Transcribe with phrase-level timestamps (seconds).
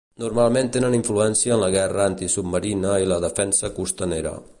[0.21, 4.35] Normalment tenen influència en la guerra antisubmarina i la defensa costanera.